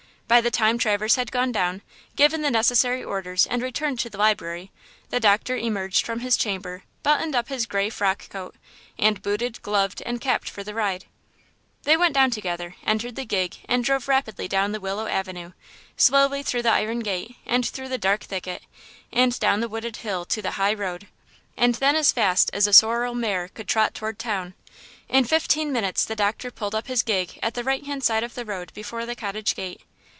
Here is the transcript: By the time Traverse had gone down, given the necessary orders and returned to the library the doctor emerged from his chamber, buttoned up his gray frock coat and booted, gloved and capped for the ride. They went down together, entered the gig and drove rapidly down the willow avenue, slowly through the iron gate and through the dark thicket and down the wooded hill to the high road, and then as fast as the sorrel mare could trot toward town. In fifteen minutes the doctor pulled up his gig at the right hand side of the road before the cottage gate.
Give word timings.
By 0.27 0.39
the 0.39 0.49
time 0.49 0.77
Traverse 0.77 1.15
had 1.15 1.29
gone 1.29 1.51
down, 1.51 1.81
given 2.15 2.41
the 2.41 2.49
necessary 2.49 3.03
orders 3.03 3.45
and 3.47 3.61
returned 3.61 3.99
to 3.99 4.09
the 4.09 4.17
library 4.17 4.71
the 5.09 5.19
doctor 5.19 5.57
emerged 5.57 6.05
from 6.05 6.21
his 6.21 6.37
chamber, 6.37 6.83
buttoned 7.03 7.35
up 7.35 7.49
his 7.49 7.65
gray 7.65 7.89
frock 7.89 8.29
coat 8.29 8.55
and 8.97 9.21
booted, 9.21 9.61
gloved 9.61 10.01
and 10.05 10.21
capped 10.21 10.49
for 10.49 10.63
the 10.63 10.73
ride. 10.73 11.03
They 11.83 11.97
went 11.97 12.13
down 12.13 12.31
together, 12.31 12.75
entered 12.87 13.17
the 13.17 13.25
gig 13.25 13.57
and 13.67 13.83
drove 13.83 14.07
rapidly 14.07 14.47
down 14.47 14.71
the 14.71 14.79
willow 14.79 15.05
avenue, 15.07 15.51
slowly 15.97 16.43
through 16.43 16.61
the 16.63 16.71
iron 16.71 16.99
gate 17.01 17.35
and 17.45 17.65
through 17.65 17.89
the 17.89 17.97
dark 17.97 18.21
thicket 18.23 18.61
and 19.11 19.37
down 19.37 19.59
the 19.59 19.67
wooded 19.67 19.97
hill 19.97 20.23
to 20.23 20.41
the 20.41 20.51
high 20.51 20.73
road, 20.73 21.09
and 21.57 21.75
then 21.75 21.97
as 21.97 22.13
fast 22.13 22.49
as 22.53 22.63
the 22.63 22.71
sorrel 22.71 23.15
mare 23.15 23.49
could 23.49 23.67
trot 23.67 23.93
toward 23.93 24.17
town. 24.17 24.53
In 25.09 25.25
fifteen 25.25 25.73
minutes 25.73 26.05
the 26.05 26.15
doctor 26.15 26.51
pulled 26.51 26.73
up 26.73 26.87
his 26.87 27.03
gig 27.03 27.37
at 27.43 27.53
the 27.53 27.65
right 27.65 27.85
hand 27.85 28.05
side 28.05 28.23
of 28.23 28.35
the 28.35 28.45
road 28.45 28.71
before 28.73 29.05
the 29.05 29.13
cottage 29.13 29.55
gate. 29.55 29.81